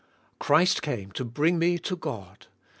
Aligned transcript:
Christ 0.39 0.81
came 0.81 1.11
to 1.11 1.23
bring 1.23 1.59
me 1.59 1.77
to 1.77 1.95
God. 1.95 2.47